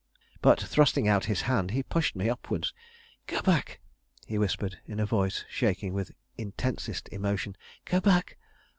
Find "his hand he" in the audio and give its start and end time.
1.25-1.83